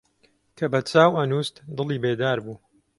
کە 0.57 0.65
بە 0.71 0.79
چاو 0.89 1.11
ئەنووست 1.17 1.55
دڵی 1.77 2.01
بێدار 2.03 2.37
بوو 2.43 2.55